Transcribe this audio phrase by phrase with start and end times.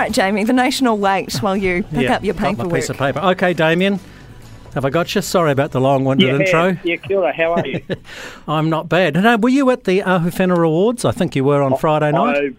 [0.00, 0.44] right, Jamie.
[0.44, 2.56] The nation will wait while you pick yeah, up your paperwork.
[2.56, 2.80] got my paperwork.
[2.80, 3.18] piece of paper.
[3.20, 4.00] Okay, Damien.
[4.74, 5.20] Have I got you?
[5.20, 6.76] Sorry about the long-winded Yeah, intro.
[6.84, 7.82] yeah, kia how are you?
[8.48, 9.14] I'm not bad.
[9.14, 11.04] No, were you at the Ahuwhenua Awards?
[11.04, 12.54] I think you were on Friday night.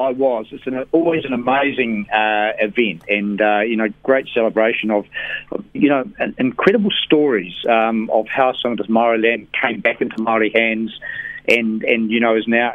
[0.00, 0.46] I, I was.
[0.50, 5.06] It's an, always an amazing uh, event, and uh, you know, great celebration of,
[5.52, 9.80] of you know, an, incredible stories um, of how some of this Maori land came
[9.80, 10.98] back into Maori hands.
[11.46, 12.72] And, and you know is now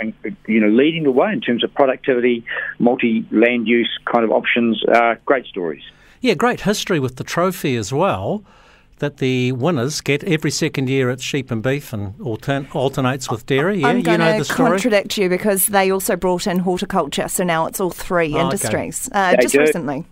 [0.47, 2.45] you know leading the way in terms of productivity,
[2.77, 4.83] multi land use kind of options.
[4.87, 5.81] Uh, great stories.
[6.21, 8.43] Yeah, great history with the trophy as well.
[8.99, 13.45] That the winners get every second year it's sheep and beef and altern- alternates with
[13.45, 13.79] dairy.
[13.79, 14.69] Yeah, I'm you going know to the story.
[14.71, 18.43] contradict you because they also brought in horticulture, so now it's all three Oh, okay.
[18.43, 19.61] industries uh, just do.
[19.61, 20.05] recently.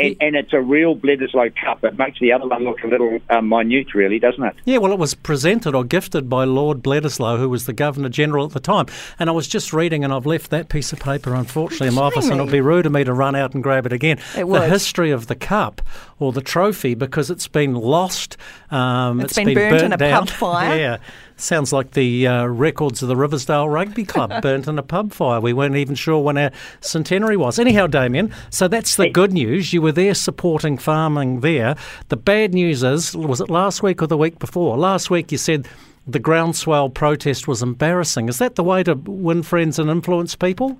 [0.00, 1.84] And, and it's a real Bledisloe Cup.
[1.84, 4.54] It makes the other one look a little uh, minute, really, doesn't it?
[4.64, 8.46] Yeah, well, it was presented or gifted by Lord Bledisloe, who was the Governor General
[8.46, 8.86] at the time.
[9.18, 12.02] And I was just reading, and I've left that piece of paper, unfortunately, in my
[12.02, 14.18] office, and it'll be rude of me to run out and grab it again.
[14.34, 14.70] It the would.
[14.70, 15.82] history of the cup
[16.18, 18.36] or the trophy, because it's been lost.
[18.70, 20.26] Um, It's been burnt in a down.
[20.26, 20.78] pub fire.
[20.78, 20.96] yeah.
[21.40, 25.40] Sounds like the uh, records of the Riversdale Rugby Club burnt in a pub fire.
[25.40, 27.58] We weren't even sure when our centenary was.
[27.58, 29.72] Anyhow, Damien, so that's the good news.
[29.72, 31.76] You were there supporting farming there.
[32.08, 34.76] The bad news is, was it last week or the week before?
[34.76, 35.66] Last week you said
[36.06, 38.28] the groundswell protest was embarrassing.
[38.28, 40.78] Is that the way to win friends and influence people?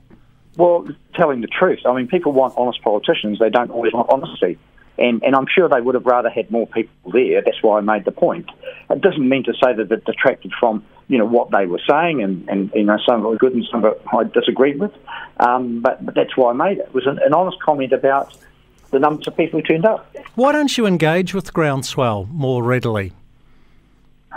[0.56, 1.80] Well, telling the truth.
[1.86, 3.38] I mean, people want honest politicians.
[3.38, 4.58] They don't always want honesty.
[5.00, 7.42] And, and I'm sure they would have rather had more people there.
[7.42, 8.50] That's why I made the point.
[8.90, 12.22] It doesn't mean to say that it detracted from you know what they were saying,
[12.22, 14.78] and, and you know some of it was good and some of it I disagreed
[14.78, 14.92] with.
[15.40, 16.86] Um, but, but that's why I made it.
[16.86, 18.36] It was an, an honest comment about
[18.92, 20.14] the numbers of people who turned up.
[20.36, 23.12] Why don't you engage with groundswell more readily?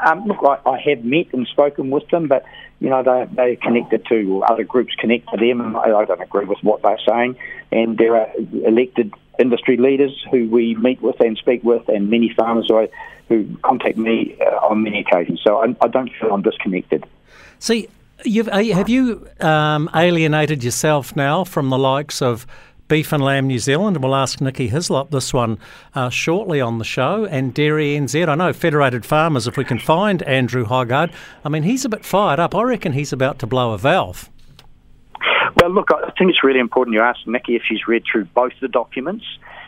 [0.04, 2.44] Um, look, I, I have met and spoken with them, but
[2.80, 6.22] you know they they connected to other groups connect to them, and I, I don't
[6.22, 7.36] agree with what they're saying.
[7.72, 8.30] And there are
[8.66, 12.90] elected industry leaders who we meet with and speak with, and many farmers who, I,
[13.30, 15.42] who contact me uh, on many occasions.
[15.44, 17.06] So I, I don't feel I'm disconnected.
[17.60, 17.88] See,
[18.24, 22.46] you've, uh, have you um, alienated yourself now from the likes of
[22.88, 23.96] Beef and Lamb New Zealand?
[23.96, 25.58] And we'll ask Nikki Hislop this one
[25.96, 27.26] uh, shortly on the show.
[27.26, 28.28] And Dairy NZ.
[28.28, 31.12] I know Federated Farmers, if we can find Andrew Hoggard,
[31.44, 32.54] I mean, he's a bit fired up.
[32.54, 34.30] I reckon he's about to blow a valve.
[35.68, 38.68] Look, I think it's really important you ask Nikki if she's read through both the
[38.68, 39.26] documents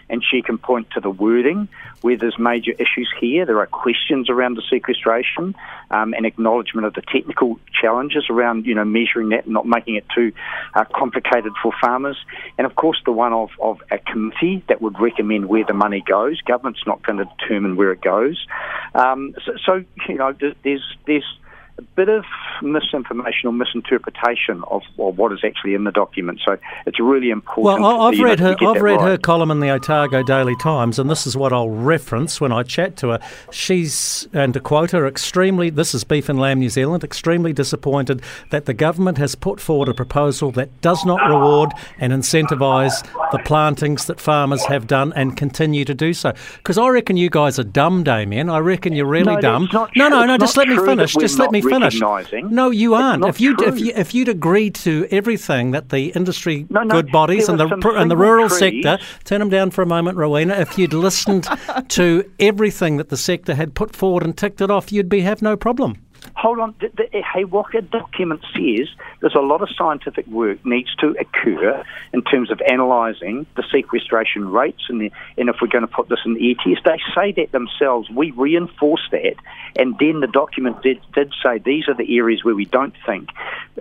[0.10, 1.68] and she can point to the wording
[2.02, 3.46] where there's major issues here.
[3.46, 5.56] There are questions around the sequestration
[5.90, 9.96] um, and acknowledgement of the technical challenges around, you know, measuring that and not making
[9.96, 10.32] it too
[10.76, 12.18] uh, complicated for farmers.
[12.58, 16.04] And of course, the one of, of a committee that would recommend where the money
[16.06, 16.40] goes.
[16.42, 18.46] Government's not going to determine where it goes.
[18.94, 20.34] Um, so, so, you know,
[20.64, 21.38] there's there's
[21.78, 22.24] a bit of
[22.62, 26.40] misinformation or misinterpretation of, of what is actually in the document.
[26.46, 27.84] So it's really important.
[27.84, 28.56] Well, I've read her.
[28.66, 32.40] I've read her column in the Otago Daily Times, and this is what I'll reference
[32.40, 33.20] when I chat to her.
[33.52, 35.70] She's, and to quote her, extremely.
[35.70, 37.04] This is Beef and Lamb New Zealand.
[37.04, 38.22] Extremely disappointed
[38.52, 43.40] that the government has put forward a proposal that does not reward and incentivise the
[43.40, 46.34] plantings that farmers have done and continue to do so.
[46.58, 48.50] Because I reckon you guys are dumb, Damien.
[48.50, 49.70] I reckon you're really No, dumb.
[49.74, 50.36] no, no, no.
[50.36, 51.14] It's Just let me finish.
[51.16, 52.00] Just let me finish.
[52.02, 52.54] recognising.
[52.54, 53.26] No, you aren't.
[53.26, 53.78] If you if true.
[53.88, 57.66] you if you'd agreed to everything that the industry No, no, good bodies and the
[57.66, 58.84] were some pr- and the rural trees.
[58.84, 60.54] sector turn them down for a moment, Rowena.
[60.56, 61.48] If you'd listened
[61.90, 65.42] to everything that the sector had put forward and ticked it off, you'd be have
[65.42, 65.98] no problem.
[66.36, 66.76] Hold on.
[66.80, 71.84] The, the He Waka document says there's a lot of scientific work needs to occur
[72.14, 76.10] in terms of analysing the sequestration rates and, the, and if we're going to put
[76.10, 76.82] this in the ETS.
[76.84, 78.10] They say that themselves.
[78.10, 79.36] We reinforce that.
[79.76, 83.30] And then the document did, did say these are the areas where we don't think,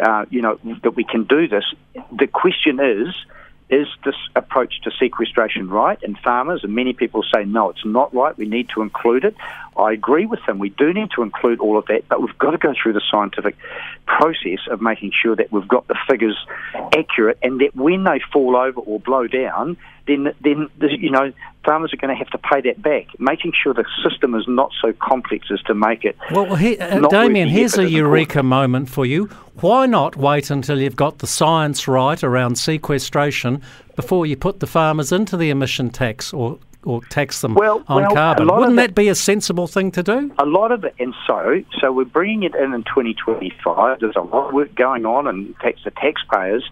[0.00, 1.64] uh, you know, that we can do this.
[2.16, 3.14] The question is,
[3.70, 5.98] is this approach to sequestration right?
[6.02, 8.36] And farmers and many people say, no, it's not right.
[8.36, 9.34] We need to include it.
[9.76, 10.58] I agree with them.
[10.58, 13.02] We do need to include all of that, but we've got to go through the
[13.10, 13.56] scientific
[14.06, 16.36] process of making sure that we've got the figures
[16.96, 19.76] accurate and that when they fall over or blow down,
[20.06, 21.32] then, then you know,
[21.64, 23.06] farmers are going to have to pay that back.
[23.18, 26.16] Making sure the system is not so complex as to make it.
[26.30, 29.26] Well, he, uh, Damien, here's a eureka moment for you.
[29.60, 33.62] Why not wait until you've got the science right around sequestration
[33.96, 38.02] before you put the farmers into the emission tax or or tax them Well- on
[38.02, 38.46] well, carbon.
[38.46, 40.30] Wouldn't it- that be a sensible thing to do?
[40.38, 44.00] a lot of it, and so so we're bringing it in in 2025.
[44.00, 46.68] There's a lot of work going on, and tax, the taxpayers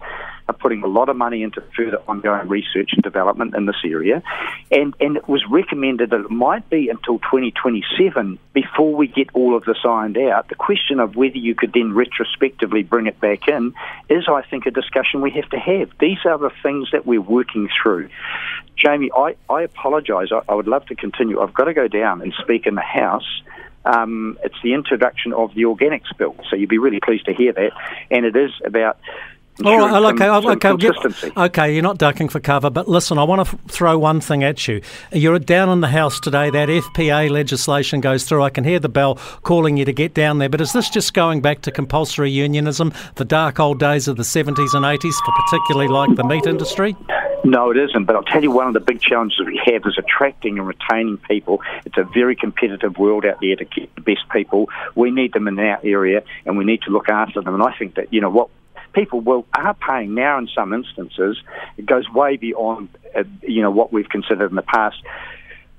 [0.47, 4.21] are putting a lot of money into further ongoing research and development in this area.
[4.71, 9.55] And and it was recommended that it might be until 2027 before we get all
[9.55, 10.49] of this ironed out.
[10.49, 13.73] The question of whether you could then retrospectively bring it back in
[14.09, 15.91] is, I think, a discussion we have to have.
[15.99, 18.09] These are the things that we're working through.
[18.75, 20.29] Jamie, I, I apologise.
[20.31, 21.39] I, I would love to continue.
[21.39, 23.41] I've got to go down and speak in the House.
[23.85, 27.51] Um, it's the introduction of the organics bill, so you'd be really pleased to hear
[27.53, 27.71] that.
[28.09, 28.97] And it is about
[29.63, 31.31] All right, okay, some- some okay, get- consistency.
[31.37, 31.73] okay.
[31.73, 34.67] You're not ducking for cover, but listen, I want to f- throw one thing at
[34.67, 34.81] you.
[35.11, 36.49] You're down in the House today.
[36.49, 38.41] That FPA legislation goes through.
[38.41, 40.49] I can hear the bell calling you to get down there.
[40.49, 44.23] But is this just going back to compulsory unionism, the dark old days of the
[44.23, 46.95] 70s and 80s, for particularly like the meat industry?
[47.45, 48.05] No, it isn't.
[48.05, 51.17] But I'll tell you, one of the big challenges we have is attracting and retaining
[51.17, 51.61] people.
[51.85, 54.69] It's a very competitive world out there to get the best people.
[54.95, 57.53] We need them in our area, and we need to look after them.
[57.53, 58.49] And I think that you know what
[58.93, 61.37] people will are paying now in some instances.
[61.77, 64.97] It goes way beyond uh, you know what we've considered in the past.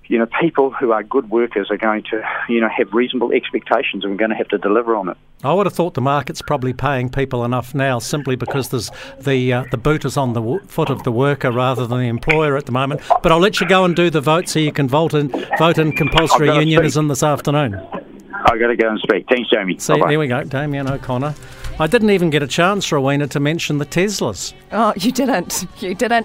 [0.07, 4.05] You know, people who are good workers are going to, you know, have reasonable expectations,
[4.05, 5.17] and we're going to have to deliver on it.
[5.43, 9.51] I would have thought the market's probably paying people enough now simply because there's the
[9.53, 12.55] uh, the boot is on the w- foot of the worker rather than the employer
[12.59, 13.01] at the moment.
[13.23, 15.29] But I'll let you go and do the vote so you can vote in
[15.59, 17.75] vote in compulsory unionism this afternoon.
[17.75, 19.25] I've got to go and speak.
[19.31, 19.79] Thanks, Jamie.
[19.79, 20.09] See, Bye-bye.
[20.11, 21.35] there we go, Damien O'Connor.
[21.81, 24.55] I didn't even get a chance, Rowena, to mention the Teslas.
[24.71, 25.67] Oh, you didn't.
[25.81, 26.23] You didn't.